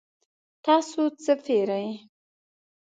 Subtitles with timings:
[0.65, 1.87] تاسو څه پیرئ؟